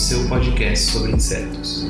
[0.00, 1.86] seu podcast sobre insetos.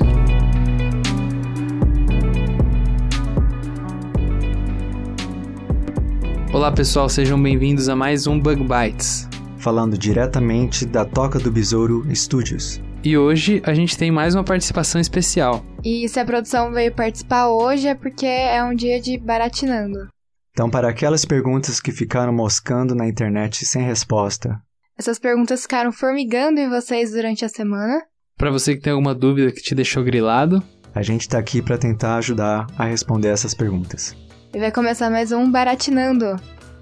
[6.53, 9.29] Olá pessoal, sejam bem-vindos a mais um Bug Bites.
[9.59, 12.81] falando diretamente da Toca do Besouro Studios.
[13.05, 15.65] E hoje a gente tem mais uma participação especial.
[15.85, 20.09] E se a produção veio participar hoje é porque é um dia de baratinando.
[20.51, 24.61] Então, para aquelas perguntas que ficaram moscando na internet sem resposta,
[25.01, 28.03] Essas perguntas ficaram formigando em vocês durante a semana.
[28.37, 30.63] Para você que tem alguma dúvida que te deixou grilado,
[30.95, 34.15] a gente está aqui para tentar ajudar a responder essas perguntas.
[34.53, 36.37] E vai começar mais um baratinando.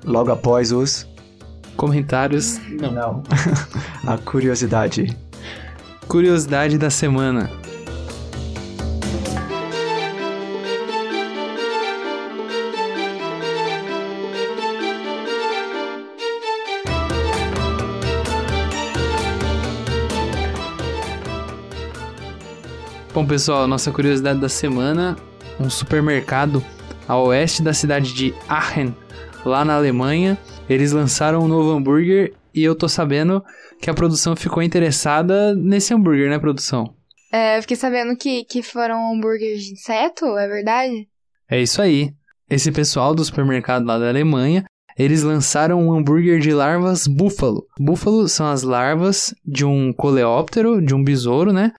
[0.05, 1.07] Logo após os
[1.77, 3.23] comentários, não,
[4.05, 5.17] a curiosidade.
[6.09, 7.49] curiosidade da semana.
[23.19, 25.17] Bom, pessoal, nossa curiosidade da semana:
[25.59, 26.65] um supermercado
[27.09, 28.95] a oeste da cidade de Aachen,
[29.45, 30.39] lá na Alemanha,
[30.71, 33.43] eles lançaram um novo hambúrguer e eu tô sabendo
[33.83, 36.95] que a produção ficou interessada nesse hambúrguer, né, produção?
[37.33, 41.09] É, eu fiquei sabendo que, que foram hambúrgueres de inseto, é verdade?
[41.51, 42.13] É isso aí.
[42.49, 44.63] Esse pessoal do supermercado lá da Alemanha,
[44.97, 47.67] eles lançaram um hambúrguer de larvas búfalo.
[47.81, 51.73] Búfalo são as larvas de um coleóptero, de um besouro, né?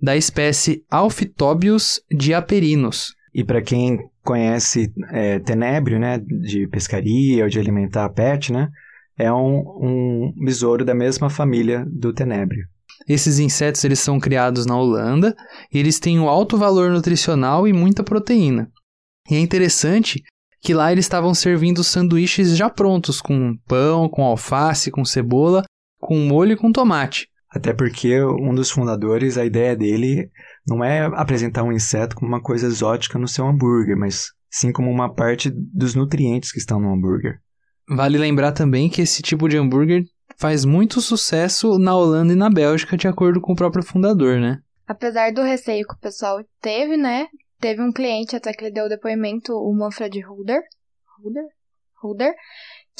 [0.00, 3.14] Da espécie Alphitobius diaperinus.
[3.34, 8.68] E para quem conhece é, tenébrio, né, de pescaria ou de alimentar pet, né,
[9.16, 12.64] é um, um besouro da mesma família do tenébrio.
[13.08, 15.34] Esses insetos eles são criados na Holanda
[15.72, 18.70] e eles têm um alto valor nutricional e muita proteína.
[19.30, 20.22] E é interessante
[20.60, 25.64] que lá eles estavam servindo sanduíches já prontos, com pão, com alface, com cebola,
[25.98, 27.28] com molho e com tomate.
[27.50, 30.30] Até porque um dos fundadores, a ideia dele
[30.66, 34.90] não é apresentar um inseto como uma coisa exótica no seu hambúrguer, mas sim como
[34.90, 37.40] uma parte dos nutrientes que estão no hambúrguer.
[37.88, 40.04] Vale lembrar também que esse tipo de hambúrguer
[40.36, 44.60] faz muito sucesso na Holanda e na Bélgica, de acordo com o próprio fundador, né?
[44.86, 47.26] Apesar do receio que o pessoal teve, né?
[47.60, 50.62] Teve um cliente até que ele deu o depoimento, o Manfred Huder.
[51.18, 51.44] Huder?
[52.02, 52.34] Huder?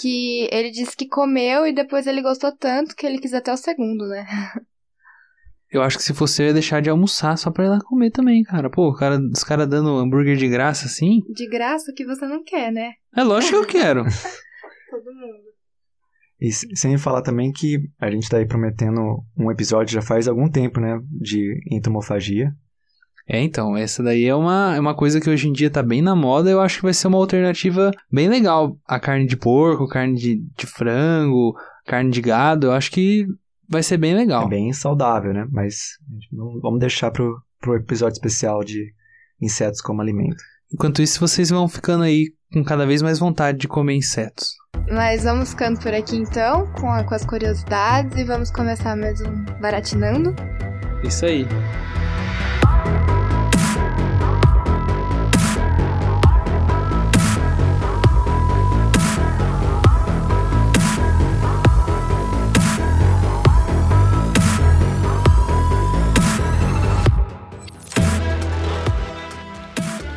[0.01, 3.57] Que ele disse que comeu e depois ele gostou tanto que ele quis até o
[3.57, 4.25] segundo, né?
[5.73, 8.11] Eu acho que se fosse eu ia deixar de almoçar só pra ir lá comer
[8.11, 8.69] também, cara.
[8.69, 11.21] Pô, cara, os caras dando hambúrguer de graça assim.
[11.33, 12.95] De graça que você não quer, né?
[13.17, 14.03] É lógico que eu quero.
[14.91, 15.51] Todo mundo.
[16.41, 20.51] E sem falar também que a gente está aí prometendo um episódio já faz algum
[20.51, 22.53] tempo, né, de entomofagia.
[23.33, 26.03] É, então, essa daí é uma, é uma coisa que hoje em dia tá bem
[26.03, 26.51] na moda.
[26.51, 28.77] Eu acho que vai ser uma alternativa bem legal.
[28.89, 31.55] A carne de porco, carne de, de frango,
[31.87, 32.67] carne de gado.
[32.67, 33.25] Eu acho que
[33.69, 34.47] vai ser bem legal.
[34.47, 35.47] É bem saudável, né?
[35.53, 35.91] Mas
[36.33, 38.93] não- vamos deixar pro, pro episódio especial de
[39.41, 40.43] insetos como alimento.
[40.75, 44.55] Enquanto isso, vocês vão ficando aí com cada vez mais vontade de comer insetos.
[44.91, 49.21] Mas vamos ficando por aqui então, com, a- com as curiosidades, e vamos começar mais
[49.21, 50.35] um Baratinando.
[51.05, 51.47] Isso aí.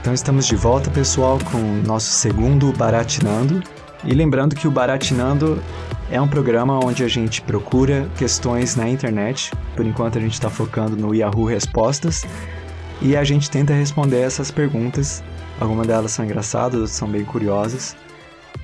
[0.04, 3.64] Então estamos de volta, pessoal, com o nosso segundo Baratinando.
[4.04, 5.64] E lembrando que o Baratinando
[6.12, 9.50] é um programa onde a gente procura questões na internet.
[9.78, 12.26] Por enquanto a gente está focando no Yahoo Respostas.
[13.02, 15.24] E a gente tenta responder essas perguntas.
[15.58, 17.96] Algumas delas são engraçadas, outras são bem curiosas.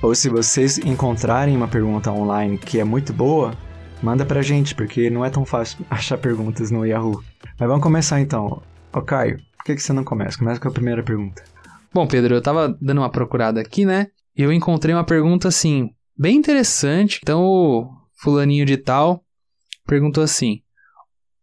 [0.02, 3.54] Ou se vocês encontrarem uma pergunta online que é muito boa,
[4.02, 7.24] manda pra gente, porque não é tão fácil achar perguntas no Yahoo.
[7.58, 8.60] Mas vamos começar então.
[8.92, 10.38] Ô Caio, por que, que você não começa?
[10.38, 11.44] Começa com a primeira pergunta.
[11.92, 14.06] Bom, Pedro, eu tava dando uma procurada aqui, né?
[14.34, 17.20] E eu encontrei uma pergunta assim, bem interessante.
[17.22, 17.90] Então, o
[18.22, 19.22] fulaninho de tal
[19.86, 20.62] perguntou assim: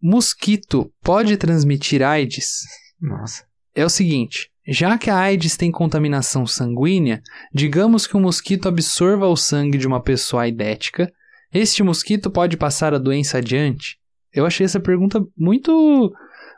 [0.01, 2.61] Mosquito pode transmitir AIDS?
[2.99, 3.45] Nossa.
[3.75, 7.21] É o seguinte: já que a AIDS tem contaminação sanguínea,
[7.53, 11.11] digamos que um mosquito absorva o sangue de uma pessoa aidética,
[11.53, 13.99] este mosquito pode passar a doença adiante?
[14.33, 16.11] Eu achei essa pergunta muito,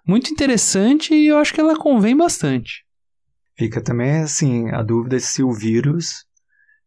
[0.10, 2.84] muito interessante e eu acho que ela convém bastante.
[3.56, 6.26] Fica também, assim, a dúvida se o vírus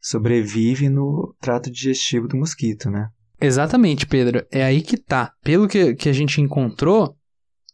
[0.01, 3.09] sobrevive no trato digestivo do mosquito, né?
[3.41, 4.45] Exatamente, Pedro.
[4.51, 5.33] É aí que tá.
[5.45, 7.17] Pelo que, que a gente encontrou,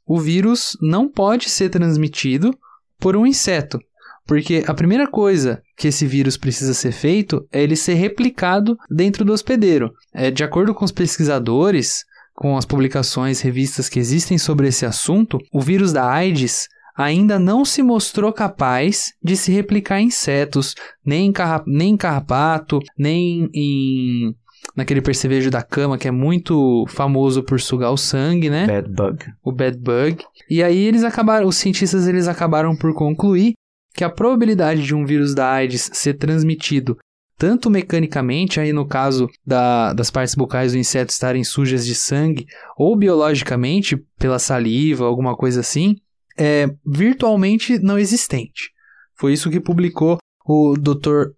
[0.07, 2.51] o vírus não pode ser transmitido
[2.99, 3.79] por um inseto.
[4.27, 9.25] Porque a primeira coisa que esse vírus precisa ser feito é ele ser replicado dentro
[9.25, 9.91] do hospedeiro.
[10.13, 12.05] É, de acordo com os pesquisadores,
[12.39, 17.65] com as publicações, revistas que existem sobre esse assunto, o vírus da AIDS ainda não
[17.65, 23.51] se mostrou capaz de se replicar em insetos, nem em, carra nem em carrapato, nem
[23.53, 24.33] em
[24.77, 28.69] naquele percevejo da cama que é muito famoso por sugar o sangue, né?
[28.69, 29.25] Bad bug.
[29.43, 30.25] O bad bug.
[30.49, 33.55] E aí eles acabaram, os cientistas eles acabaram por concluir
[33.95, 36.97] que a probabilidade de um vírus da AIDS ser transmitido
[37.39, 42.47] tanto mecanicamente, aí no caso da, das partes bucais do inseto estarem sujas de sangue,
[42.77, 45.97] ou biologicamente, pela saliva, alguma coisa assim,
[46.37, 48.73] é virtualmente não existente.
[49.15, 51.31] Foi isso que publicou o Dr.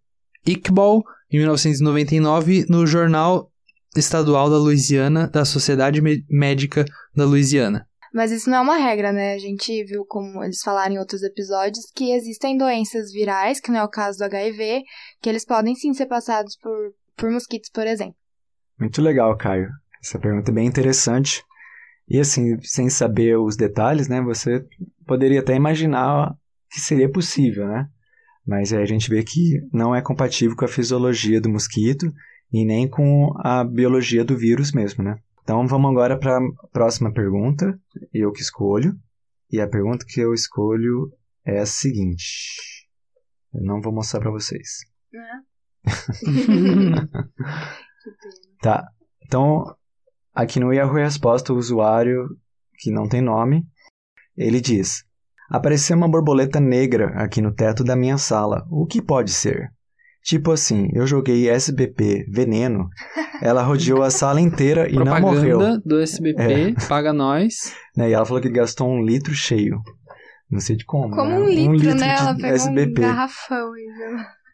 [0.47, 3.51] Iqbal em 1999 no Jornal
[3.97, 7.87] Estadual da Louisiana da Sociedade Médica da Louisiana.
[8.13, 9.35] Mas isso não é uma regra, né?
[9.35, 13.79] A gente viu, como eles falaram em outros episódios, que existem doenças virais, que não
[13.79, 14.83] é o caso do HIV,
[15.21, 18.17] que eles podem sim ser passados por, por mosquitos, por exemplo.
[18.79, 19.69] Muito legal, Caio.
[20.03, 21.45] Essa pergunta é bem interessante.
[22.09, 24.65] E assim, sem saber os detalhes, né, você
[25.07, 26.35] poderia até imaginar
[26.69, 27.87] que seria possível, né?
[28.45, 32.13] Mas aí a gente vê que não é compatível com a fisiologia do mosquito
[32.53, 35.17] e nem com a biologia do vírus mesmo, né?
[35.43, 37.79] Então vamos agora para a próxima pergunta,
[38.13, 38.95] eu que escolho.
[39.51, 41.13] E a pergunta que eu escolho
[41.45, 42.89] é a seguinte.
[43.53, 44.81] Eu não vou mostrar para vocês.
[48.63, 48.87] tá.
[49.25, 49.65] Então,
[50.35, 52.29] aqui no Yahoo Resposta, o usuário
[52.79, 53.67] que não tem nome,
[54.37, 55.05] ele diz:
[55.49, 58.65] Apareceu uma borboleta negra aqui no teto da minha sala.
[58.71, 59.73] O que pode ser?
[60.23, 62.89] Tipo assim, eu joguei SBP Veneno,
[63.41, 65.59] ela rodeou a sala inteira e não morreu.
[65.59, 66.87] Propaganda do SBP, é.
[66.89, 67.75] paga nós.
[67.97, 69.81] Né, e ela falou que gastou um litro cheio.
[70.51, 71.15] Não sei de como.
[71.15, 71.39] Como né?
[71.39, 72.15] um litro, um litro né?
[72.15, 73.01] de Ela pegou SBP.
[73.01, 73.87] um garrafão e?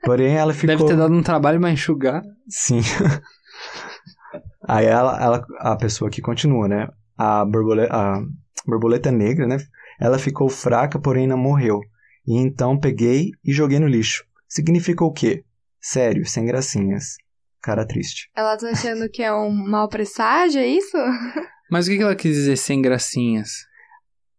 [0.04, 0.76] Porém, ela ficou.
[0.76, 2.22] Deve ter dado um trabalho pra enxugar.
[2.48, 2.80] Sim.
[4.69, 6.88] Aí ela, ela, a pessoa que continua, né?
[7.16, 8.22] A borboleta, a
[8.66, 9.56] borboleta negra, né?
[9.98, 11.80] Ela ficou fraca, porém não morreu.
[12.26, 14.24] E então peguei e joguei no lixo.
[14.48, 15.44] Significa o quê?
[15.88, 17.16] Sério, sem gracinhas.
[17.62, 18.28] Cara triste.
[18.34, 20.96] Ela tá achando que é um mau presságio, é isso?
[21.70, 23.50] Mas o que que ela quis dizer sem gracinhas?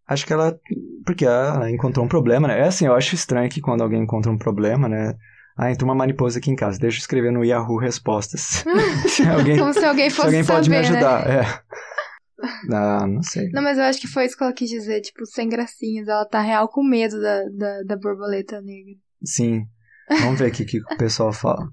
[0.06, 0.60] Acho que ela.
[1.06, 2.60] Porque ela encontrou um problema, né?
[2.60, 5.16] É assim, eu acho estranho que quando alguém encontra um problema, né?
[5.58, 6.78] Ah, entrou uma mariposa aqui em casa.
[6.78, 8.66] Deixa eu escrever no Yahoo respostas.
[9.08, 10.98] se alguém, Como se alguém se fosse alguém pode me saber, né?
[10.98, 11.30] ajudar.
[11.30, 11.62] É.
[12.74, 13.50] Ah, não sei.
[13.52, 16.10] Não, mas eu acho que foi isso que ela quis dizer, tipo, sem gracinhas.
[16.10, 18.96] Ela tá real com medo da, da, da borboleta negra.
[19.24, 19.66] Sim.
[20.10, 21.68] Vamos ver aqui o que o pessoal fala.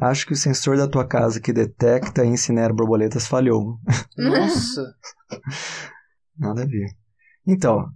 [0.00, 3.78] Acho que o sensor da tua casa que detecta e incinera borboletas falhou.
[4.16, 4.82] Nossa.
[6.38, 6.86] Nada a ver.
[7.46, 7.86] Então,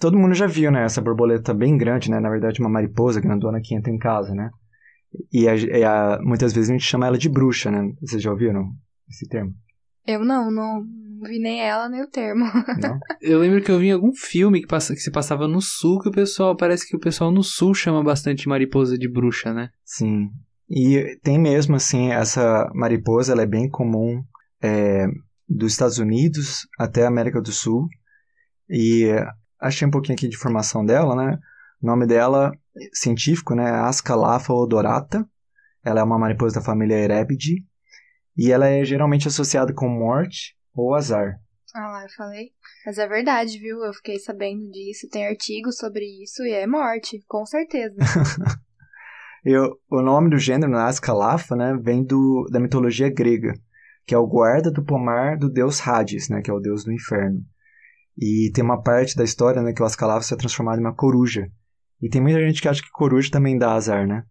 [0.00, 0.84] todo mundo já viu, né?
[0.84, 2.18] Essa borboleta bem grande, né?
[2.18, 4.50] Na verdade, uma mariposa grandona que entra em casa, né?
[5.32, 7.92] E, a- e a- muitas vezes a gente chama ela de bruxa, né?
[8.00, 8.72] Vocês já ouviram
[9.08, 9.54] esse termo?
[10.06, 10.84] Eu não, não,
[11.14, 12.44] não vi nem ela, nem o termo.
[12.80, 12.98] Não?
[13.20, 16.00] Eu lembro que eu vi em algum filme que, passa, que se passava no sul,
[16.00, 19.70] que o pessoal, parece que o pessoal no sul chama bastante mariposa de bruxa, né?
[19.84, 20.30] Sim.
[20.68, 24.22] E tem mesmo, assim, essa mariposa, ela é bem comum
[24.62, 25.06] é,
[25.48, 27.86] dos Estados Unidos até a América do Sul.
[28.68, 29.26] E é,
[29.60, 31.38] achei um pouquinho aqui de informação dela, né?
[31.82, 32.52] O nome dela,
[32.92, 33.70] científico, né?
[33.70, 35.26] Ascalapha odorata.
[35.84, 37.62] Ela é uma mariposa da família Erebidae.
[38.36, 41.38] E ela é geralmente associada com morte ou azar.
[41.74, 42.50] Ah lá, eu falei.
[42.86, 43.82] Mas é verdade, viu?
[43.82, 45.08] Eu fiquei sabendo disso.
[45.10, 47.96] Tem artigos sobre isso e é morte, com certeza.
[49.44, 53.52] Eu, o nome do gênero, né, Ascalapha, né, vem do, da mitologia grega,
[54.06, 56.90] que é o guarda do pomar do deus Hades, né, que é o deus do
[56.90, 57.44] inferno.
[58.16, 61.46] E tem uma parte da história né, que o Ascalapha é transformado em uma coruja.
[62.00, 64.24] E tem muita gente que acha que coruja também dá azar, né?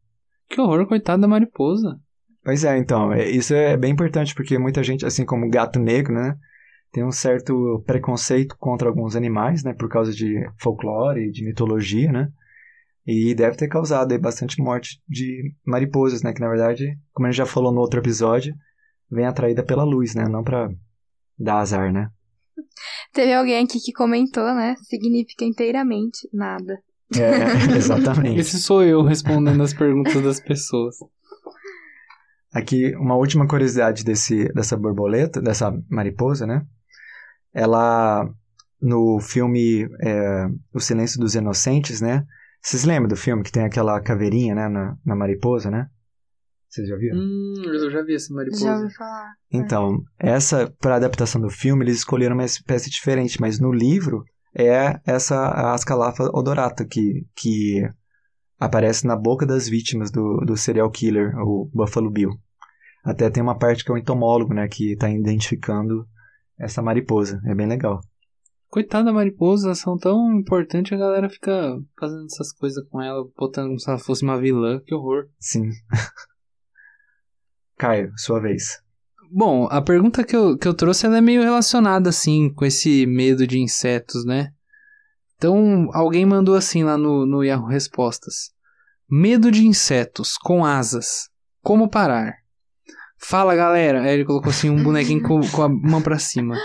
[0.49, 1.99] Que horror, coitada da mariposa.
[2.43, 5.79] Pois é, então, é- isso é bem importante porque muita gente, assim como o gato
[5.79, 6.35] negro, né,
[6.91, 12.29] tem um certo preconceito contra alguns animais, né, por causa de folclore, de mitologia, né,
[13.07, 17.31] e deve ter causado aí bastante morte de mariposas, né, que na verdade, como a
[17.31, 18.53] gente já falou no outro episódio,
[19.09, 20.69] vem atraída pela luz, né, não pra
[21.39, 22.09] dar azar, né.
[23.13, 24.75] Teve alguém aqui que comentou, né?
[24.83, 26.79] Significa inteiramente nada.
[27.15, 28.39] É, exatamente.
[28.39, 30.95] Esse sou eu respondendo as perguntas das pessoas.
[32.53, 36.65] Aqui, uma última curiosidade desse, dessa borboleta, dessa mariposa, né?
[37.53, 38.27] ela
[38.81, 42.25] no filme é, O Silêncio dos Inocentes, né?
[42.61, 45.87] Vocês lembram do filme que tem aquela caveirinha, né, na, na mariposa, né?
[46.67, 47.17] Vocês já viram?
[47.17, 48.65] Hum, eu já vi essa mariposa.
[48.65, 49.33] Já ouvi falar.
[49.51, 54.23] Então, essa, para adaptação do filme, eles escolheram uma espécie diferente, mas no livro
[54.57, 57.87] é essa a Ascalafa odorata, que, que
[58.63, 62.29] aparece na boca das vítimas do, do serial killer, o Buffalo Bill.
[63.03, 66.07] Até tem uma parte que é o entomólogo, né, que está identificando
[66.57, 67.41] essa mariposa.
[67.45, 67.99] É bem legal.
[68.69, 73.67] Coitada da mariposa, são tão importantes, a galera fica fazendo essas coisas com ela, botando
[73.67, 75.27] como se ela fosse uma vilã, que horror.
[75.39, 75.69] Sim.
[77.77, 78.81] Caio, sua vez.
[79.29, 83.05] Bom, a pergunta que eu, que eu trouxe ela é meio relacionada, assim, com esse
[83.05, 84.53] medo de insetos, né?
[85.35, 88.52] Então, alguém mandou assim lá no, no Yahoo Respostas.
[89.15, 91.29] Medo de insetos com asas.
[91.61, 92.33] Como parar?
[93.15, 94.01] Fala, galera.
[94.01, 96.55] Aí ele colocou assim um bonequinho com, com a mão pra cima.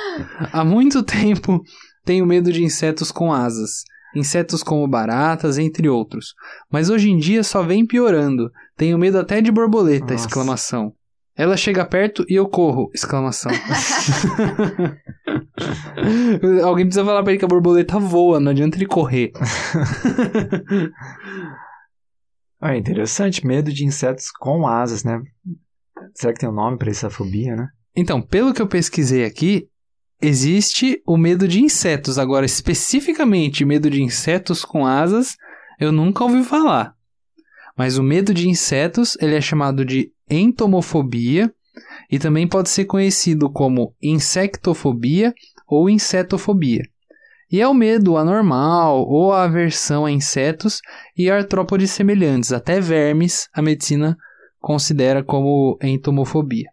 [0.50, 1.60] Há muito tempo
[2.06, 3.82] tenho medo de insetos com asas.
[4.16, 6.32] Insetos como baratas, entre outros.
[6.72, 8.50] Mas hoje em dia só vem piorando.
[8.78, 10.14] Tenho medo até de borboleta!
[10.14, 10.26] Nossa.
[10.26, 10.94] Exclamação.
[11.36, 12.90] Ela chega perto e eu corro!
[12.94, 13.52] Exclamação.
[16.64, 19.32] Alguém precisa falar pra ele que a borboleta voa, não adianta ele correr.
[22.60, 23.46] Ah, interessante.
[23.46, 25.20] Medo de insetos com asas, né?
[26.14, 27.68] Será que tem um nome pra essa fobia, né?
[27.96, 29.68] Então, pelo que eu pesquisei aqui,
[30.20, 32.18] existe o medo de insetos.
[32.18, 35.36] Agora, especificamente medo de insetos com asas,
[35.78, 36.94] eu nunca ouvi falar.
[37.76, 41.52] Mas o medo de insetos, ele é chamado de entomofobia
[42.10, 45.32] e também pode ser conhecido como insectofobia
[45.66, 46.82] ou insetofobia.
[47.50, 50.80] E é o medo anormal ou a aversão a insetos
[51.16, 54.16] e artrópodes semelhantes, até vermes, a medicina
[54.60, 56.68] considera como entomofobia.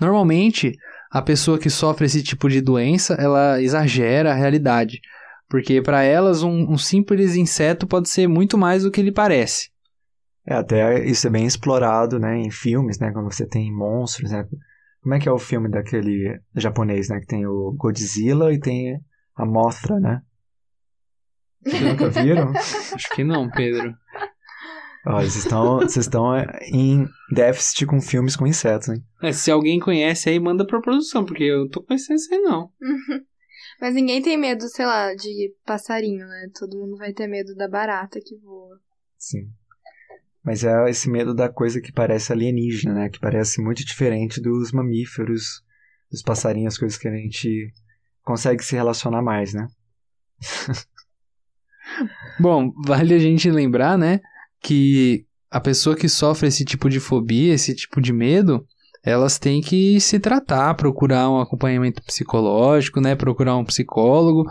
[0.00, 0.72] Normalmente,
[1.10, 5.00] a pessoa que sofre esse tipo de doença, ela exagera a realidade,
[5.48, 9.70] porque para elas um, um simples inseto pode ser muito mais do que ele parece.
[10.46, 14.46] É, até isso é bem explorado, né, em filmes, né, quando você tem monstros, né?
[15.02, 19.00] Como é que é o filme daquele japonês, né, que tem o Godzilla e tem
[19.38, 20.22] a Mothra, né?
[21.62, 22.52] Vocês nunca viram?
[22.94, 23.94] Acho que não, Pedro.
[25.06, 26.24] Olha, vocês estão, vocês estão
[26.72, 29.02] em déficit com filmes com insetos, hein?
[29.22, 32.70] É, se alguém conhece aí, manda pra produção, porque eu tô conhecendo isso aí não.
[33.80, 36.48] Mas ninguém tem medo, sei lá, de passarinho, né?
[36.58, 38.78] Todo mundo vai ter medo da barata que voa.
[39.16, 39.48] Sim.
[40.42, 43.08] Mas é esse medo da coisa que parece alienígena, né?
[43.08, 45.62] Que parece muito diferente dos mamíferos,
[46.10, 47.72] dos passarinhos, as coisas que a gente
[48.28, 49.66] consegue se relacionar mais, né?
[52.38, 54.20] Bom, vale a gente lembrar, né,
[54.62, 58.66] que a pessoa que sofre esse tipo de fobia, esse tipo de medo,
[59.02, 64.44] elas têm que se tratar, procurar um acompanhamento psicológico, né, procurar um psicólogo,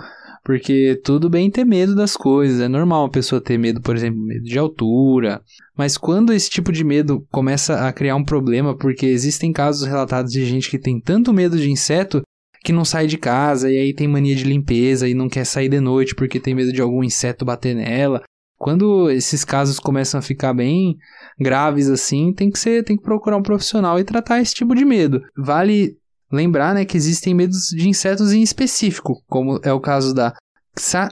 [0.43, 4.19] porque tudo bem ter medo das coisas, é normal uma pessoa ter medo, por exemplo,
[4.19, 5.39] medo de altura,
[5.77, 10.31] mas quando esse tipo de medo começa a criar um problema, porque existem casos relatados
[10.31, 12.23] de gente que tem tanto medo de inseto
[12.67, 15.69] que não sai de casa e aí tem mania de limpeza e não quer sair
[15.69, 18.21] de noite porque tem medo de algum inseto bater nela.
[18.57, 20.97] Quando esses casos começam a ficar bem
[21.39, 24.83] graves assim, tem que ser, tem que procurar um profissional e tratar esse tipo de
[24.83, 25.21] medo.
[25.37, 25.95] Vale
[26.29, 30.33] lembrar, né, que existem medos de insetos em específico, como é o caso da
[30.77, 31.07] Xa...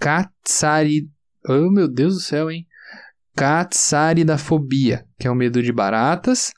[0.00, 1.08] Catsari...
[1.48, 2.66] Oh, meu Deus do céu, hein?
[3.36, 6.50] Catsaridafobia, que é o medo de baratas,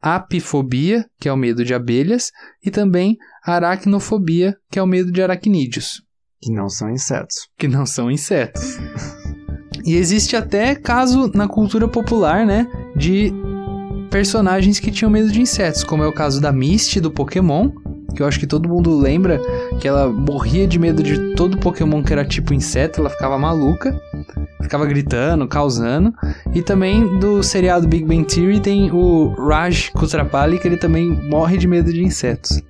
[0.00, 2.30] apifobia, que é o medo de abelhas,
[2.64, 6.02] e também aracnofobia, que é o medo de aracnídeos,
[6.40, 7.34] Que não são insetos.
[7.58, 8.78] que não são insetos.
[9.84, 12.66] E existe até caso na cultura popular, né,
[12.96, 13.32] de
[14.10, 17.70] personagens que tinham medo de insetos, como é o caso da Misty do Pokémon,
[18.14, 19.40] que eu acho que todo mundo lembra
[19.80, 23.98] que ela morria de medo de todo Pokémon que era tipo inseto, ela ficava maluca,
[24.62, 26.12] ficava gritando, causando.
[26.54, 31.56] E também do seriado Big Bang Theory tem o Raj Kutrapali, que ele também morre
[31.56, 32.62] de medo de insetos.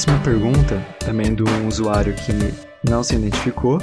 [0.00, 2.32] Próxima pergunta, também de um usuário que
[2.88, 3.76] não se identificou,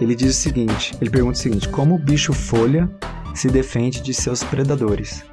[0.00, 2.88] ele diz o seguinte, ele pergunta o seguinte, como o bicho folha
[3.34, 5.24] se defende de seus predadores?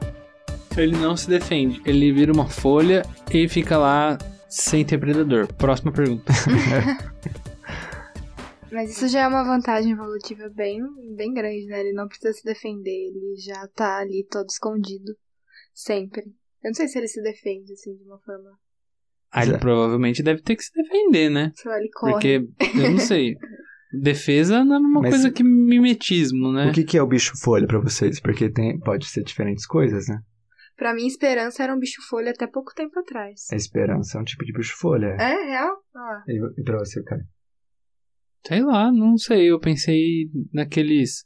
[0.76, 4.18] Ele não se defende, ele vira uma folha e fica lá
[4.50, 5.54] sem ter predador.
[5.54, 6.34] Próxima pergunta.
[8.72, 10.82] Mas isso já é uma vantagem evolutiva bem,
[11.16, 11.82] bem grande, né?
[11.82, 15.16] Ele não precisa se defender, ele já tá ali todo escondido.
[15.76, 16.24] Sempre.
[16.64, 18.58] Eu não sei se ele se defende, assim, de uma forma.
[19.32, 19.58] Ah, ele Zé.
[19.58, 21.52] provavelmente deve ter que se defender, né?
[21.66, 22.12] Ele corre.
[22.14, 22.48] Porque,
[22.82, 23.36] eu não sei.
[24.02, 26.70] Defesa não é a mesma Mas- coisa que mimetismo, né?
[26.70, 28.20] O que, que é o bicho folha pra vocês?
[28.20, 30.20] Porque tem, pode ser diferentes coisas, né?
[30.76, 33.48] Pra mim, esperança era um bicho folha até pouco tempo atrás.
[33.52, 35.16] A esperança é um tipo de bicho folha.
[35.20, 35.76] É, real?
[35.96, 36.24] Ah.
[36.28, 37.22] E, e pra você, cara?
[38.46, 39.50] Sei lá, não sei.
[39.52, 41.26] Eu pensei naqueles.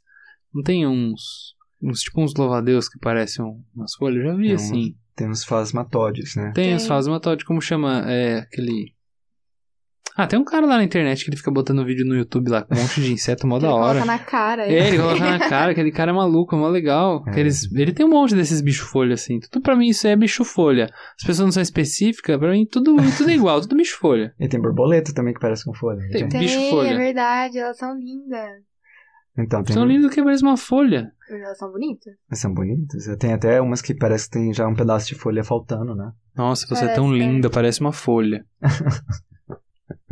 [0.54, 1.54] Não tem uns.
[1.82, 3.44] Uns tipo uns louvadeus que parecem
[3.74, 4.24] umas folhas?
[4.24, 4.96] Eu já vi Tem assim.
[5.14, 6.52] Tem uns fasmatódios, né?
[6.54, 6.88] Tem, os Tem.
[6.88, 8.04] fasmatóide, como chama?
[8.10, 8.94] É aquele.
[10.14, 12.62] Ah, tem um cara lá na internet que ele fica botando vídeo no YouTube lá
[12.62, 14.00] com um monte de inseto mó Ele da hora.
[14.00, 14.66] coloca na cara.
[14.70, 17.24] É, ele coloca na cara, aquele cara é maluco, é mó legal.
[17.28, 17.40] É.
[17.40, 19.40] Eles, ele tem um monte desses bicho-folha, assim.
[19.40, 20.90] Tudo pra mim isso é bicho-folha.
[21.18, 24.34] As pessoas não são específicas, pra mim tudo, tudo é igual, tudo bicho-folha.
[24.38, 25.98] E tem borboleta também que parece com folha.
[26.10, 26.20] Tem.
[26.20, 26.30] gente.
[26.30, 26.88] Tem, bicho folha.
[26.88, 28.71] é verdade, elas são lindas.
[29.38, 31.10] Então, tem, São lindos que parece uma folha.
[31.30, 32.14] Elas são bonitas.
[32.34, 33.06] são bonitas.
[33.18, 36.12] Tem até umas que parece que tem já um pedaço de folha faltando, né?
[36.36, 37.18] Nossa, você é Parece, tão é.
[37.18, 38.44] linda, parece uma folha.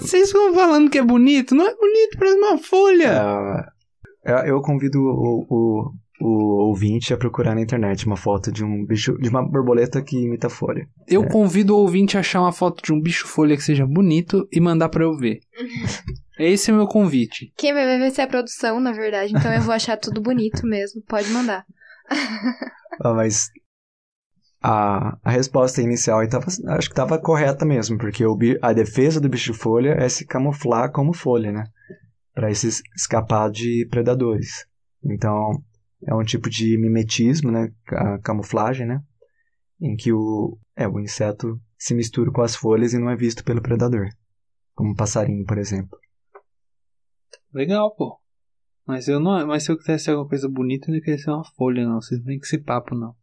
[0.00, 1.54] Vocês ficam falando que é bonito?
[1.54, 3.22] Não é bonito, parece uma folha.
[4.24, 8.84] Ah, eu- convido o, o, o ouvinte a procurar na internet uma foto de um
[8.86, 10.88] bicho, de uma borboleta que imita folha.
[11.06, 14.60] Eu convido o ouvinte a achar uma foto de um bicho-folha que seja bonito e
[14.60, 15.40] mandar pra eu ver.
[16.38, 17.52] Esse é o meu convite.
[17.56, 19.32] Quem vai ver vai ser a produção, na verdade.
[19.36, 21.02] Então eu vou achar tudo bonito mesmo.
[21.02, 21.64] Pode mandar.
[23.00, 23.50] Ah, mas
[24.62, 29.20] a, a resposta inicial aí tava, acho que estava correta mesmo, porque o, a defesa
[29.20, 31.64] do bicho folha é se camuflar como folha, né?
[32.32, 34.64] Para esses escapar de predadores.
[35.04, 35.60] Então,
[36.06, 37.68] é um tipo de mimetismo, né?
[37.88, 39.00] A camuflagem, né?
[39.80, 43.44] Em que o, é, o inseto se mistura com as folhas e não é visto
[43.44, 44.08] pelo predador.
[44.74, 45.98] Como um passarinho, por exemplo.
[47.52, 48.18] Legal, pô.
[48.86, 49.46] Mas eu não.
[49.46, 52.00] Mas se eu quisesse alguma coisa bonita, eu não queria ser uma folha, não.
[52.00, 53.14] Vocês não tem que esse papo, não.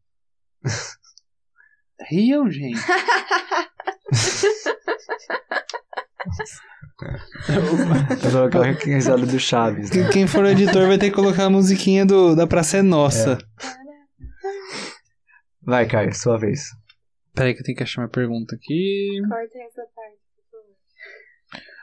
[2.10, 2.80] Riam, gente.
[7.50, 7.62] Eu
[8.32, 10.10] vou colocar a risada do Chaves, né?
[10.12, 13.38] Quem for o editor vai ter que colocar a musiquinha do, da Praça é Nossa.
[15.62, 16.69] Vai, Caio, sua vez.
[17.34, 19.19] Peraí que eu tenho que achar minha pergunta aqui.
[19.28, 20.17] Cortem essa parte,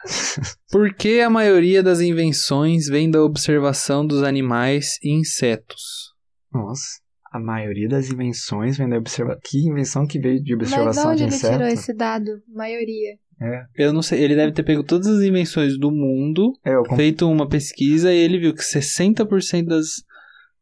[0.71, 6.15] por que a maioria das invenções vem da observação dos animais e insetos?
[6.53, 7.01] Nossa,
[7.33, 9.41] a maioria das invenções vem da observação.
[9.45, 12.43] Que invenção que veio de Mas de observação onde de ele tirou esse dado?
[12.49, 13.19] Maioria.
[13.41, 17.29] É, Eu não sei, ele deve ter pego todas as invenções do mundo, é feito
[17.31, 19.87] uma pesquisa e ele viu que 60% das,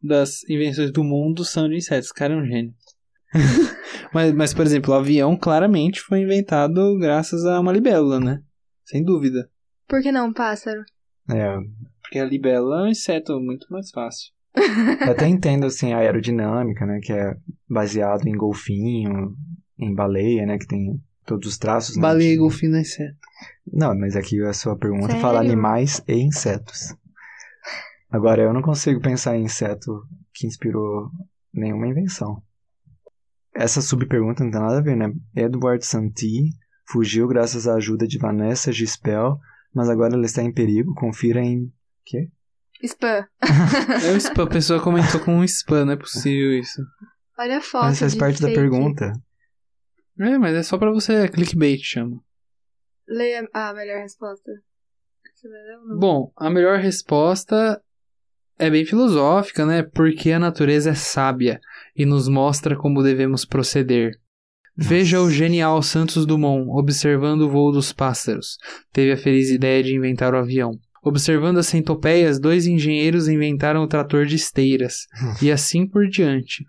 [0.02, 2.10] das invenções do mundo são de insetos.
[2.10, 2.74] O cara é um gênio.
[4.12, 8.40] mas, mas, por exemplo, o avião claramente foi inventado graças a uma libélula, né?
[8.86, 9.50] Sem dúvida.
[9.86, 10.82] Por que não, pássaro?
[11.28, 11.56] é,
[12.02, 14.32] Porque a libélula é um inseto muito mais fácil.
[15.04, 17.36] eu até entendo assim a aerodinâmica, né, que é
[17.68, 19.36] baseado em golfinho,
[19.78, 21.96] em baleia, né, que tem todos os traços.
[21.96, 23.16] né, Baleia e de- golfinho não é inseto.
[23.70, 25.20] Não, mas aqui a sua pergunta Sério?
[25.20, 26.94] fala animais e insetos.
[28.08, 31.10] Agora eu não consigo pensar em inseto que inspirou
[31.52, 32.40] nenhuma invenção.
[33.54, 35.12] Essa subpergunta não tem nada a ver, né?
[35.34, 36.50] Edward Santee
[36.88, 39.38] fugiu graças à ajuda de Vanessa Gispel,
[39.74, 40.94] mas agora ele está em perigo.
[40.94, 41.72] Confira em
[42.04, 42.28] quê?
[42.82, 43.26] Spam.
[44.04, 46.82] É o spam, a pessoa comentou com um spam, não é possível isso.
[47.38, 47.84] Olha a foto.
[47.84, 48.60] Mas faz de parte da fake.
[48.60, 49.12] pergunta.
[50.18, 52.20] É, mas é só pra você clickbait, chama.
[53.06, 54.50] Leia a melhor resposta.
[55.98, 57.80] Bom, a melhor resposta
[58.58, 59.82] é bem filosófica, né?
[59.82, 61.60] Porque a natureza é sábia
[61.94, 64.18] e nos mostra como devemos proceder.
[64.76, 68.58] Veja o genial Santos Dumont observando o voo dos pássaros.
[68.92, 70.78] Teve a feliz ideia de inventar o avião.
[71.02, 75.06] Observando as centopeias, dois engenheiros inventaram o trator de esteiras.
[75.40, 76.64] e assim por diante.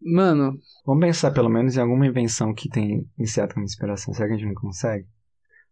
[0.00, 4.12] Mano, Vamos pensar pelo menos em alguma invenção que tem inseto como inspiração.
[4.12, 5.06] Será que a gente não consegue?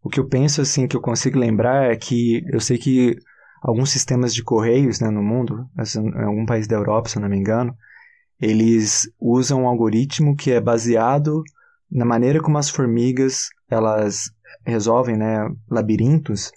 [0.03, 3.17] O que eu penso, assim, que eu consigo lembrar é que eu sei que
[3.61, 7.23] alguns sistemas de correios né, no mundo, assim, em algum país da Europa, se eu
[7.23, 7.75] não me engano,
[8.41, 11.43] eles usam um algoritmo que é baseado
[11.91, 14.31] na maneira como as formigas elas
[14.65, 16.53] resolvem né, labirintos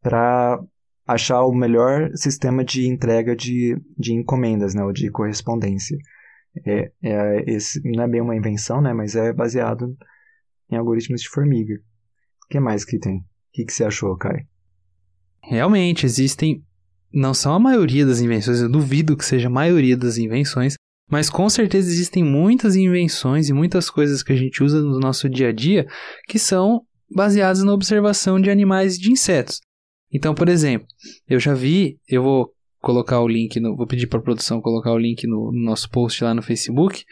[0.00, 0.58] para
[1.06, 5.96] achar o melhor sistema de entrega de, de encomendas, né, ou de correspondência.
[6.66, 8.92] É, é, esse não é bem uma invenção, né?
[8.92, 9.96] Mas é baseado
[10.70, 11.74] em algoritmos de formiga.
[12.44, 13.18] O que mais que tem?
[13.18, 14.46] O que, que você achou, Kai?
[15.42, 16.62] Realmente, existem.
[17.12, 20.76] Não são a maioria das invenções, eu duvido que seja a maioria das invenções,
[21.12, 25.28] mas com certeza existem muitas invenções e muitas coisas que a gente usa no nosso
[25.28, 25.86] dia a dia
[26.26, 26.80] que são
[27.14, 29.60] baseadas na observação de animais e de insetos.
[30.10, 30.86] Então, por exemplo,
[31.28, 34.90] eu já vi, eu vou colocar o link, no, vou pedir para a produção colocar
[34.90, 37.04] o link no, no, nosso post lá no Facebook,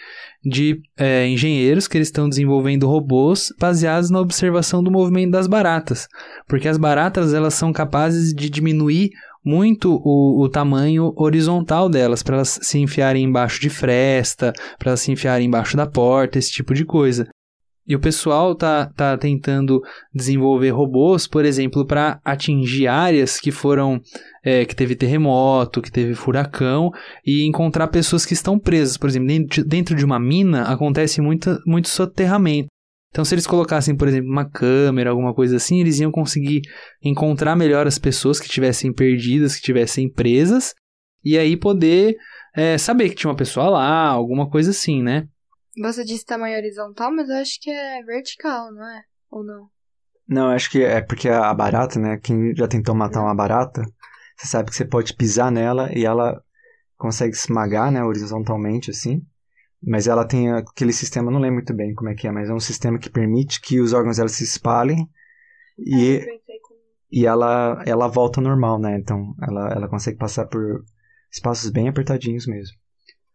[0.43, 6.09] de é, engenheiros que eles estão desenvolvendo robôs baseados na observação do movimento das baratas.
[6.49, 9.11] Porque as baratas elas são capazes de diminuir
[9.45, 15.01] muito o, o tamanho horizontal delas, para elas se enfiarem embaixo de fresta, para elas
[15.01, 17.29] se enfiarem embaixo da porta, esse tipo de coisa.
[17.91, 19.83] E o pessoal tá, tá tentando
[20.15, 24.01] desenvolver robôs, por exemplo, para atingir áreas que foram.
[24.43, 26.91] É, que teve terremoto, que teve furacão,
[27.27, 28.97] e encontrar pessoas que estão presas.
[28.97, 32.69] Por exemplo, dentro de uma mina acontece muito, muito soterramento.
[33.11, 36.63] Então, se eles colocassem, por exemplo, uma câmera, alguma coisa assim, eles iam conseguir
[37.03, 40.75] encontrar melhor as pessoas que estivessem perdidas, que estivessem presas,
[41.25, 42.17] e aí poder
[42.55, 45.27] é, saber que tinha uma pessoa lá, alguma coisa assim, né?
[45.83, 49.03] Você disse tamanho horizontal, mas eu acho que é vertical, não é?
[49.31, 49.69] Ou não?
[50.29, 52.17] Não, acho que é porque a barata, né?
[52.23, 53.83] Quem já tentou matar uma barata,
[54.37, 56.41] você sabe que você pode pisar nela e ela
[56.97, 58.05] consegue esmagar, né?
[58.05, 59.21] Horizontalmente, assim.
[59.83, 62.53] Mas ela tem aquele sistema, não lembro muito bem como é que é, mas é
[62.53, 65.09] um sistema que permite que os órgãos dela se espalhem
[65.79, 66.27] e, É,
[67.11, 68.99] e ela, ela volta ao normal, né?
[68.99, 70.85] Então ela, ela consegue passar por
[71.33, 72.77] espaços bem apertadinhos mesmo.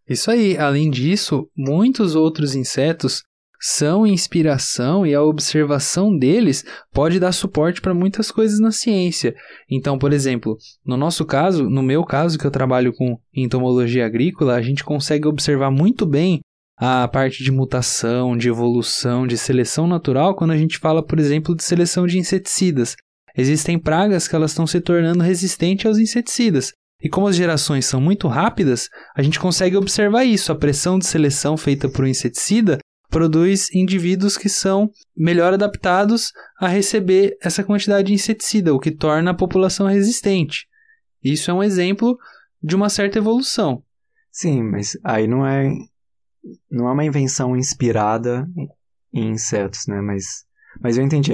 [0.08, 0.55] Isso aí.
[0.58, 3.23] Além disso, muitos outros insetos
[3.67, 9.34] são inspiração e a observação deles pode dar suporte para muitas coisas na ciência.
[9.67, 14.54] Então, por exemplo, no nosso caso, no meu caso, que eu trabalho com entomologia agrícola,
[14.54, 16.41] a gente consegue observar muito bem
[16.78, 21.56] a parte de mutação, de evolução, de seleção natural quando a gente fala, por exemplo,
[21.56, 22.95] de seleção de inseticidas.
[23.36, 26.71] Existem pragas que elas estão se tornando resistentes aos inseticidas.
[27.01, 30.51] E como as gerações são muito rápidas, a gente consegue observar isso.
[30.51, 32.78] A pressão de seleção feita por um inseticida
[33.15, 39.32] produz indivíduos que são melhor adaptados a receber essa quantidade de inseticida, o que torna
[39.32, 40.67] a população resistente.
[41.23, 42.17] Isso é um exemplo
[42.62, 43.82] de uma certa evolução.
[44.30, 45.71] Sim, mas aí não é
[46.69, 48.45] não é uma invenção inspirada
[49.13, 50.01] em insetos, né?
[50.01, 50.43] Mas
[50.82, 51.32] mas eu entendi,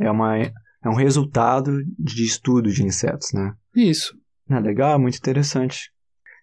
[0.00, 3.54] é uma é um resultado de estudo de insetos, né?
[3.76, 4.12] Isso.
[4.50, 5.92] Ah, legal, muito interessante.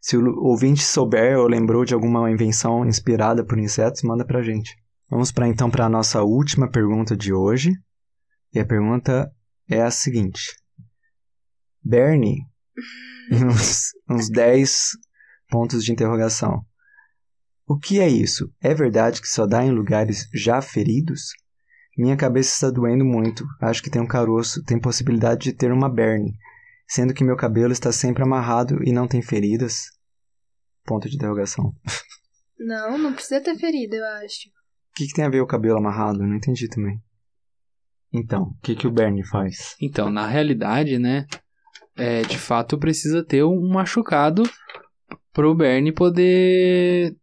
[0.02, 4.78] Se o ouvinte souber ou lembrou de alguma invenção inspirada por insetos, manda pra gente.
[5.10, 7.74] Vamos para então para a nossa última pergunta de hoje.
[8.54, 9.32] E a pergunta
[9.68, 10.56] é a seguinte:
[11.84, 12.40] Bernie,
[13.32, 14.92] uns, uns 10
[15.50, 16.64] pontos de interrogação.
[17.68, 18.52] O que é isso?
[18.62, 21.34] É verdade que só dá em lugares já feridos?
[21.98, 23.46] Minha cabeça está doendo muito.
[23.62, 24.64] Acho que tem um caroço.
[24.64, 26.34] Tem possibilidade de ter uma Bernie
[26.89, 29.91] sendo que meu cabelo está sempre amarrado e não tem feridas?
[30.84, 31.73] Ponto de interrogação.
[32.60, 34.49] Não, não precisa ter ferida, eu acho.
[34.49, 36.21] O que, que tem a ver o cabelo amarrado?
[36.21, 36.99] Eu não entendi também.
[38.12, 39.75] Então, o que, que o Bernie faz?
[39.80, 41.25] Então, na realidade, né,
[41.95, 44.43] é, de fato precisa ter um machucado
[45.32, 47.15] pro Bernie poder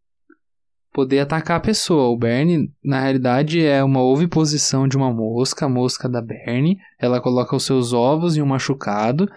[0.96, 2.08] poder atacar a pessoa.
[2.08, 6.78] O Bernie, na realidade, é uma oviposição de uma mosca, a mosca da Bernie.
[6.98, 9.28] Ela coloca os seus ovos em um machucado,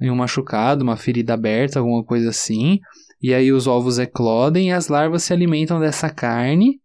[0.00, 2.78] um machucado, uma ferida aberta, alguma coisa assim.
[3.22, 6.80] E aí os ovos eclodem e as larvas se alimentam dessa carne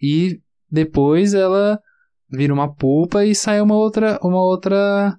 [0.00, 0.38] e
[0.70, 1.78] depois ela
[2.30, 5.16] vira uma polpa e sai uma outra uma outra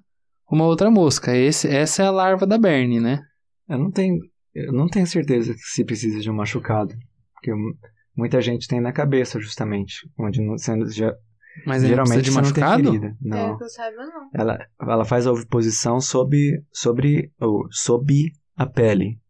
[0.50, 1.36] uma outra mosca.
[1.36, 3.20] Esse, essa é a larva da Bernie, né?
[3.68, 4.18] Eu não tenho
[4.54, 6.94] eu não tenho certeza se precisa de um machucado,
[7.34, 7.52] porque
[8.16, 11.14] muita gente tem na cabeça justamente, onde não sendo já
[11.66, 12.84] Mas geralmente de você não tem machucado?
[12.84, 13.06] ferida.
[13.08, 13.56] É, Não.
[13.56, 14.30] que eu saiba, não.
[14.34, 16.36] Ela, ela faz a oviposição sob,
[16.72, 19.20] sobre, ou, sob a pele.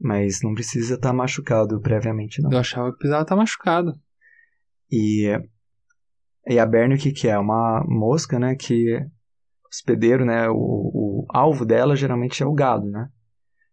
[0.00, 2.50] Mas não precisa estar machucado previamente, não.
[2.50, 3.92] Eu achava que precisava estar machucado.
[4.90, 5.26] E,
[6.46, 7.38] e a Bernie, o que, que é?
[7.38, 8.54] Uma mosca, né?
[8.54, 9.00] Que
[9.70, 10.48] hospedeiro, né?
[10.48, 13.08] O, o alvo dela geralmente é o gado, né?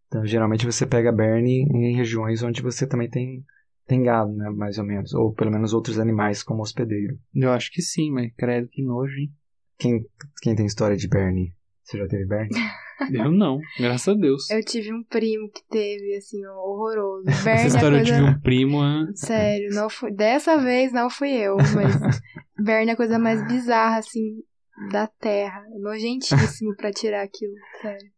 [0.07, 3.43] Então, geralmente você pega a Bernie em regiões onde você também tem,
[3.87, 4.49] tem gado, né?
[4.49, 5.13] Mais ou menos.
[5.13, 7.17] Ou pelo menos outros animais como hospedeiro.
[7.33, 9.31] Eu acho que sim, mas credo que nojo, hein?
[9.77, 10.05] Quem,
[10.41, 11.53] quem tem história de Bernie?
[11.83, 12.49] Você já teve Bernie?
[13.11, 14.47] Eu não, graças a Deus.
[14.51, 17.27] Eu tive um primo que teve, assim, horroroso.
[17.27, 18.15] Essa Bernie é história eu coisa...
[18.15, 19.07] tive um primo, é...
[19.15, 20.11] Sério, não fui...
[20.11, 22.21] dessa vez não fui eu, mas
[22.63, 24.43] Bernie é a coisa mais bizarra, assim,
[24.91, 25.65] da Terra.
[25.79, 28.11] Nojentíssimo pra tirar aquilo, sério.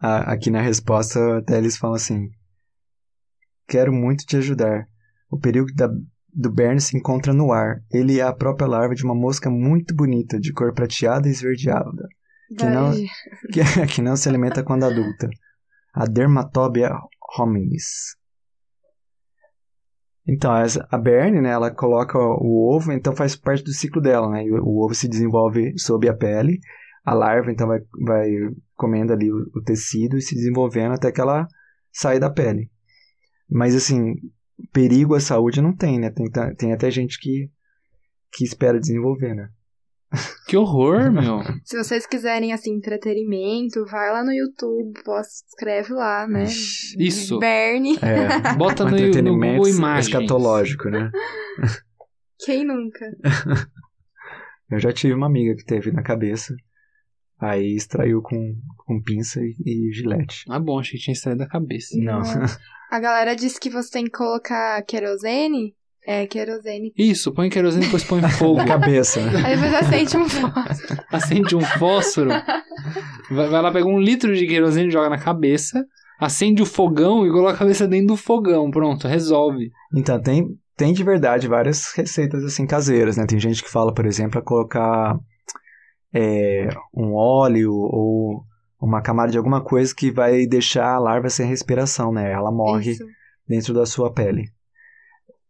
[0.00, 2.30] Aqui na resposta, até eles falam assim:
[3.70, 4.84] Quero muito te ajudar.
[5.30, 5.88] O perigo da,
[6.34, 7.80] do Bernie se encontra no ar.
[7.90, 12.08] Ele é a própria larva de uma mosca muito bonita, de cor prateada e esverdeada,
[12.58, 12.90] Que não-
[13.52, 15.30] que, que não se alimenta quando adulta.
[15.94, 16.90] A Dermatobia
[17.38, 18.16] hominis.
[20.26, 20.52] Então,
[20.90, 24.42] a Berne, né, ela coloca o ovo, então faz parte do ciclo dela, né?
[24.44, 26.58] O, o ovo se desenvolve sob a pele,
[27.04, 28.30] a larva então vai, vai
[28.76, 31.46] comendo ali o, o tecido e se desenvolvendo até que ela
[31.92, 32.70] sai da pele.
[33.50, 34.14] Mas assim,
[34.72, 36.10] perigo à saúde não tem, né?
[36.10, 37.50] Tem, tem até gente que,
[38.32, 39.48] que espera desenvolver, né?
[40.46, 41.40] Que horror, meu.
[41.64, 46.44] Se vocês quiserem, assim, entretenimento, vai lá no YouTube, escreve lá, né?
[46.98, 47.38] Isso.
[47.38, 47.96] Bernie.
[48.02, 50.06] É, Bota no, no entretenimento Google Imagens.
[50.06, 51.10] escatológico, né?
[52.44, 53.06] Quem nunca?
[54.70, 56.56] Eu já tive uma amiga que teve na cabeça,
[57.38, 60.44] aí extraiu com, com pinça e, e gilete.
[60.48, 61.96] Ah, bom, achei que tinha extraído da cabeça.
[61.96, 62.22] Não.
[62.90, 65.74] A galera disse que você tem que colocar querosene.
[66.04, 66.92] É, querosene.
[66.96, 68.56] Isso, põe querosene e depois põe fogo.
[68.58, 69.42] Na cabeça, né?
[69.44, 71.02] Aí você acende um fósforo.
[71.12, 72.30] acende um fósforo,
[73.30, 75.84] vai, vai lá, pega um litro de querosene e joga na cabeça,
[76.18, 78.70] acende o fogão e coloca a cabeça dentro do fogão.
[78.70, 79.70] Pronto, resolve.
[79.94, 83.26] Então, tem, tem de verdade várias receitas assim caseiras, né?
[83.26, 85.16] Tem gente que fala, por exemplo, a colocar
[86.12, 88.42] é, um óleo ou
[88.80, 92.32] uma camada de alguma coisa que vai deixar a larva sem respiração, né?
[92.32, 93.04] Ela morre Isso.
[93.46, 94.50] dentro da sua pele.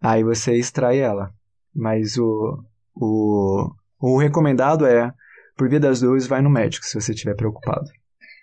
[0.01, 1.33] Aí você extrai ela.
[1.75, 2.59] Mas o,
[2.95, 5.13] o, o recomendado é,
[5.57, 7.89] por via das dúvidas, vai no médico se você estiver preocupado.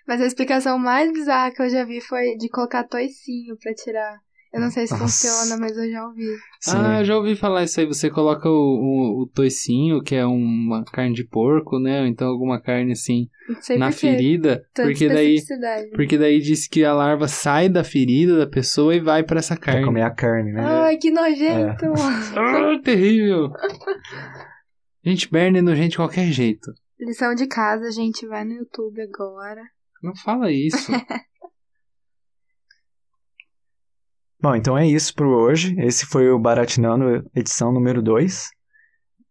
[0.06, 4.18] Mas a explicação mais bizarra que eu já vi foi de colocar toicinho pra tirar.
[4.52, 5.04] Eu não sei se Nossa.
[5.04, 6.24] funciona, mas eu já ouvi.
[6.60, 7.86] Sim, Ah, eu já ouvi falar isso aí.
[7.86, 12.00] Você coloca o, o, o toicinho, que é uma carne de porco, né?
[12.00, 14.64] Ou então alguma carne assim Não sei na por ferida.
[14.72, 15.36] Tanta Porque daí,
[15.94, 19.54] porque daí diz que a larva sai da ferida da pessoa e vai pra essa
[19.54, 19.84] pra carne.
[19.84, 20.62] comer a carne, né?
[20.64, 21.84] Ai, que nojento.
[22.34, 23.50] Ah, terrível.
[25.04, 26.72] Gente, Bernie é nojento de qualquer jeito.
[26.98, 28.26] Lição de casa, gente.
[28.26, 29.62] Vai no YouTube agora.
[30.02, 30.90] Não fala isso.
[34.40, 35.74] Bom, então é isso por hoje.
[35.78, 38.50] Esse foi o Baratinando, edição número 2.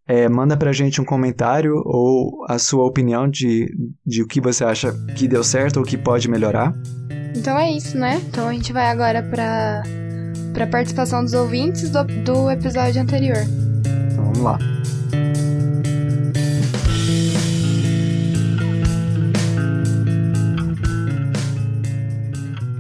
[0.06, 3.74] É, manda pra gente um comentário ou a sua opinião de,
[4.06, 6.74] de o que você acha que deu certo ou que pode melhorar.
[7.36, 8.22] Então é isso, né?
[8.28, 9.84] Então a gente vai agora pra,
[10.54, 13.44] pra participação dos ouvintes do, do episódio anterior.
[14.12, 14.60] Então vamos lá.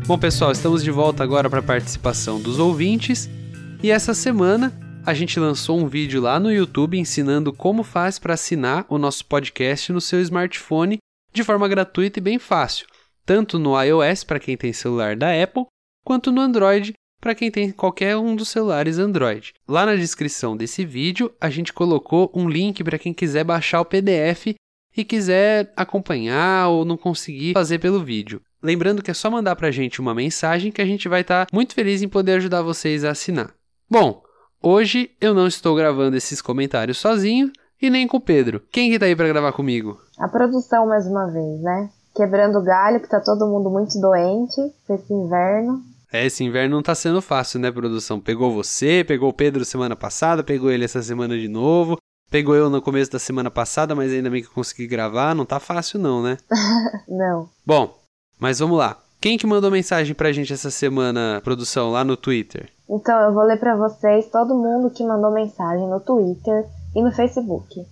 [0.07, 3.29] Bom, pessoal, estamos de volta agora para a participação dos ouvintes.
[3.83, 4.71] E essa semana
[5.05, 9.25] a gente lançou um vídeo lá no YouTube ensinando como faz para assinar o nosso
[9.25, 10.99] podcast no seu smartphone
[11.33, 12.87] de forma gratuita e bem fácil,
[13.25, 15.65] tanto no iOS para quem tem celular da Apple,
[16.05, 19.51] quanto no Android para quem tem qualquer um dos celulares Android.
[19.67, 23.85] Lá na descrição desse vídeo a gente colocou um link para quem quiser baixar o
[23.85, 24.55] PDF
[24.95, 28.41] e quiser acompanhar ou não conseguir fazer pelo vídeo.
[28.61, 31.73] Lembrando que é só mandar pra gente uma mensagem que a gente vai estar muito
[31.73, 33.53] feliz em poder ajudar vocês a assinar.
[33.89, 34.21] Bom,
[34.61, 38.61] hoje eu não estou gravando esses comentários sozinho e nem com o Pedro.
[38.71, 39.99] Quem que tá aí pra gravar comigo?
[40.17, 41.89] A produção mais uma vez, né?
[42.15, 45.81] Quebrando galho, que tá todo mundo muito doente esse inverno.
[46.11, 48.19] É, esse inverno não tá sendo fácil, né, produção?
[48.19, 51.97] Pegou você, pegou o Pedro semana passada, pegou ele essa semana de novo,
[52.31, 55.45] pegou eu no começo da semana passada, mas ainda bem que eu consegui gravar, não
[55.45, 56.37] tá fácil não, né?
[57.07, 57.49] Não.
[57.65, 57.93] Bom,
[58.39, 58.97] mas vamos lá.
[59.19, 62.69] Quem que mandou mensagem pra gente essa semana, produção, lá no Twitter?
[62.87, 67.11] Então eu vou ler pra vocês todo mundo que mandou mensagem no Twitter e no
[67.11, 67.85] Facebook.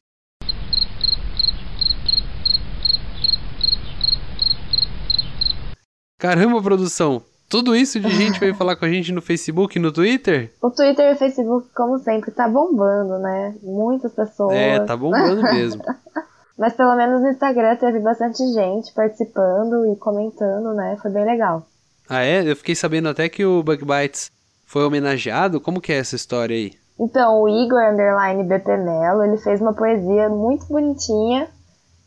[6.19, 7.23] Caramba, produção!
[7.49, 10.51] Tudo isso de gente veio falar com a gente no Facebook e no Twitter?
[10.62, 13.55] O Twitter e o Facebook, como sempre, tá bombando, né?
[13.62, 14.53] Muitas pessoas.
[14.53, 15.84] É, tá bombando mesmo.
[16.57, 20.97] Mas pelo menos no Instagram teve bastante gente participando e comentando, né?
[21.01, 21.67] Foi bem legal.
[22.09, 22.49] Ah, é?
[22.49, 24.31] Eu fiquei sabendo até que o Bug Bites
[24.65, 25.59] foi homenageado.
[25.59, 26.73] Como que é essa história aí?
[26.99, 31.49] Então, o Igor Underline BP Melo, ele fez uma poesia muito bonitinha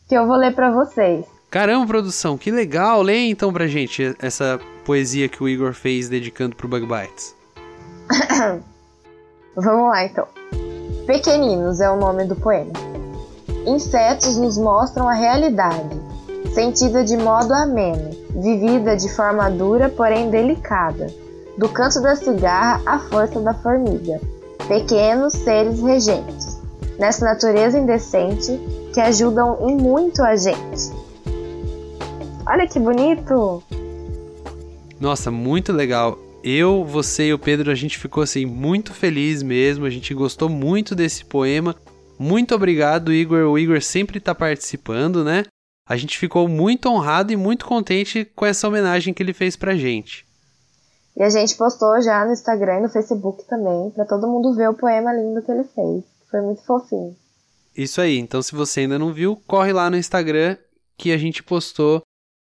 [0.08, 1.26] que eu vou ler pra vocês.
[1.50, 3.02] Caramba, produção, que legal!
[3.02, 7.34] Leia então pra gente essa poesia que o Igor fez dedicando pro Bug Bites.
[9.54, 10.26] Vamos lá então.
[11.06, 12.72] Pequeninos é o nome do poema.
[13.66, 15.96] Insetos nos mostram a realidade,
[16.54, 21.06] sentida de modo ameno, vivida de forma dura, porém delicada.
[21.56, 24.20] Do canto da cigarra à força da formiga.
[24.68, 26.58] Pequenos seres regentes,
[26.98, 28.58] nessa natureza indecente
[28.92, 30.92] que ajudam em muito a gente.
[32.46, 33.62] Olha que bonito!
[35.00, 36.18] Nossa, muito legal.
[36.42, 39.84] Eu, você e o Pedro, a gente ficou assim muito feliz mesmo.
[39.84, 41.74] A gente gostou muito desse poema.
[42.18, 43.50] Muito obrigado, Igor.
[43.50, 45.44] O Igor sempre tá participando, né?
[45.88, 49.76] A gente ficou muito honrado e muito contente com essa homenagem que ele fez pra
[49.76, 50.26] gente.
[51.16, 54.68] E a gente postou já no Instagram e no Facebook também, para todo mundo ver
[54.68, 56.04] o poema lindo que ele fez.
[56.30, 57.16] Foi muito fofinho.
[57.76, 58.18] Isso aí.
[58.18, 60.56] Então, se você ainda não viu, corre lá no Instagram
[60.96, 62.02] que a gente postou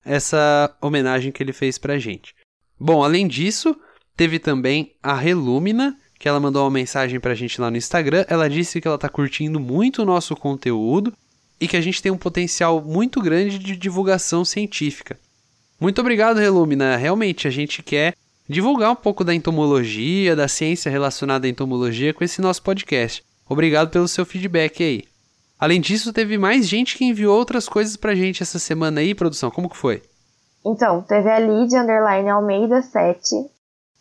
[0.04, 2.36] essa homenagem que ele fez pra gente.
[2.80, 3.75] Bom, além disso,
[4.15, 8.25] teve também a Relumina, que ela mandou uma mensagem pra gente lá no Instagram.
[8.28, 11.13] Ela disse que ela tá curtindo muito o nosso conteúdo
[11.60, 15.17] e que a gente tem um potencial muito grande de divulgação científica.
[15.80, 16.95] Muito obrigado, Relumina.
[16.95, 18.15] Realmente, a gente quer
[18.47, 23.23] divulgar um pouco da entomologia, da ciência relacionada à entomologia com esse nosso podcast.
[23.47, 25.04] Obrigado pelo seu feedback aí.
[25.60, 29.49] Além disso, teve mais gente que enviou outras coisas pra gente essa semana aí, produção.
[29.49, 30.01] Como que foi?
[30.65, 33.19] Então, teve a Lid Underline Almeida 7,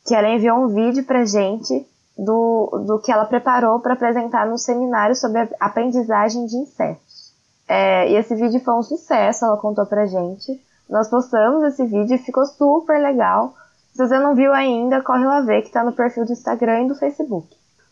[0.07, 4.57] que ela enviou um vídeo pra gente do, do que ela preparou para apresentar no
[4.57, 7.33] seminário sobre aprendizagem de insetos.
[7.69, 10.61] É, e esse vídeo foi um sucesso, ela contou pra gente.
[10.89, 13.55] Nós postamos esse vídeo e ficou super legal.
[13.93, 16.89] Se você não viu ainda, corre lá ver que tá no perfil do Instagram e
[16.89, 17.49] do Facebook.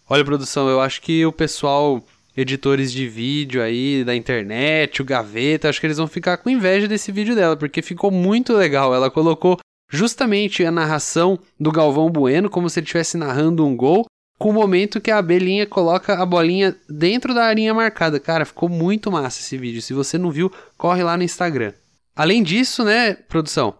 [0.08, 2.02] Olha, produção, eu acho que o pessoal,
[2.36, 6.86] editores de vídeo aí da internet, o Gaveta, acho que eles vão ficar com inveja
[6.86, 8.94] desse vídeo dela, porque ficou muito legal.
[8.94, 9.58] Ela colocou
[9.90, 14.04] justamente a narração do Galvão Bueno, como se ele estivesse narrando um gol,
[14.42, 18.18] com o momento que a abelhinha coloca a bolinha dentro da arinha marcada.
[18.18, 19.80] Cara, ficou muito massa esse vídeo.
[19.80, 21.72] Se você não viu, corre lá no Instagram.
[22.16, 23.76] Além disso, né, produção?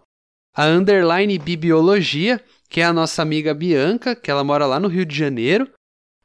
[0.55, 5.05] A Underline Bibiologia, que é a nossa amiga Bianca, que ela mora lá no Rio
[5.05, 5.69] de Janeiro,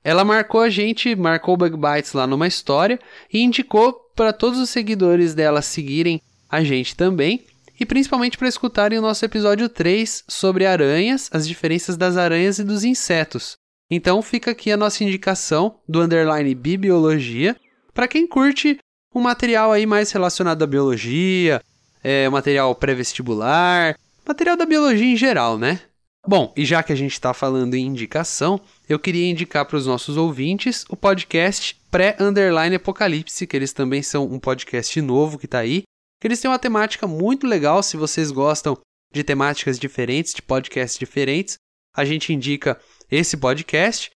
[0.04, 3.00] ela marcou a gente, marcou o Bug Bites lá numa história
[3.32, 7.44] e indicou para todos os seguidores dela seguirem a gente também
[7.80, 12.64] e principalmente para escutarem o nosso episódio 3 sobre aranhas, as diferenças das aranhas e
[12.64, 13.58] dos insetos.
[13.90, 17.56] Então fica aqui a nossa indicação do underline Bibiologia
[17.94, 18.78] para quem curte
[19.14, 21.62] um material aí mais relacionado à biologia,
[22.02, 23.96] é, material pré-vestibular,
[24.26, 25.80] material da biologia em geral, né?
[26.26, 29.86] Bom, e já que a gente está falando em indicação, eu queria indicar para os
[29.86, 35.60] nossos ouvintes o podcast Pré-Underline Apocalipse, que eles também são um podcast novo que está
[35.60, 35.84] aí,
[36.20, 38.76] que eles têm uma temática muito legal, se vocês gostam
[39.12, 41.56] de temáticas diferentes, de podcasts diferentes,
[41.96, 42.78] a gente indica
[43.10, 44.10] esse podcast.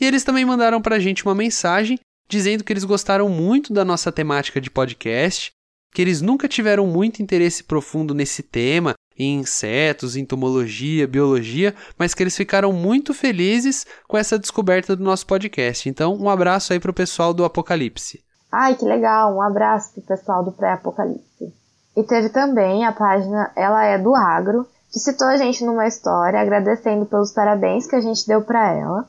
[0.00, 3.84] E eles também mandaram para a gente uma mensagem dizendo que eles gostaram muito da
[3.84, 5.50] nossa temática de podcast,
[5.92, 12.22] que eles nunca tiveram muito interesse profundo nesse tema, em insetos, entomologia, biologia, mas que
[12.22, 15.88] eles ficaram muito felizes com essa descoberta do nosso podcast.
[15.88, 18.22] Então, um abraço aí pro pessoal do Apocalipse.
[18.52, 19.34] Ai, que legal!
[19.34, 21.52] Um abraço pro pessoal do Pré-Apocalipse.
[21.96, 26.40] E teve também a página Ela é do Agro, que citou a gente numa história,
[26.40, 29.08] agradecendo pelos parabéns que a gente deu para ela.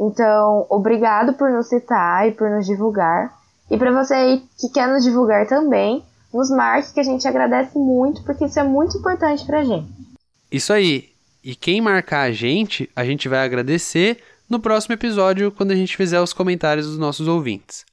[0.00, 3.36] Então, obrigado por nos citar e por nos divulgar.
[3.70, 7.76] E para você aí que quer nos divulgar também, nos marque que a gente agradece
[7.78, 9.88] muito, porque isso é muito importante pra gente.
[10.50, 11.10] Isso aí.
[11.42, 15.96] E quem marcar a gente, a gente vai agradecer no próximo episódio, quando a gente
[15.96, 17.84] fizer os comentários dos nossos ouvintes.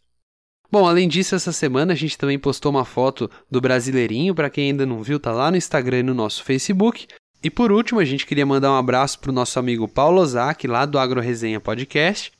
[0.71, 4.71] Bom, além disso, essa semana a gente também postou uma foto do Brasileirinho, para quem
[4.71, 7.07] ainda não viu, tá lá no Instagram e no nosso Facebook.
[7.45, 10.83] E por último, a gente queria mandar um abraço pro nosso amigo Paulo Ozaki, lá
[10.83, 12.31] do Agro Resenha Podcast,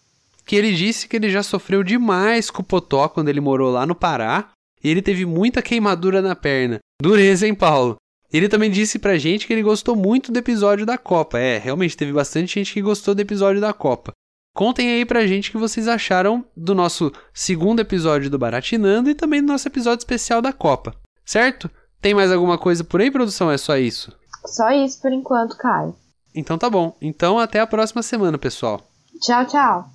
[0.43, 3.85] que ele disse que ele já sofreu demais com o Potó quando ele morou lá
[3.85, 4.49] no Pará,
[4.83, 6.79] e ele teve muita queimadura na perna.
[6.99, 7.97] Dureza, hein, Paulo?
[8.33, 11.37] Ele também disse pra gente que ele gostou muito do episódio da Copa.
[11.37, 14.11] É, realmente teve bastante gente que gostou do episódio da Copa.
[14.55, 19.13] Contem aí pra gente o que vocês acharam do nosso segundo episódio do Baratinando e
[19.13, 20.95] também do nosso episódio especial da Copa.
[21.23, 21.69] Certo?
[22.01, 23.51] Tem mais alguma coisa por aí, produção?
[23.51, 24.11] É só isso?
[24.47, 25.95] Só isso por enquanto, Caio.
[26.33, 26.95] Então tá bom.
[27.01, 28.81] Então até a próxima semana, pessoal.
[29.21, 29.94] Tchau, tchau.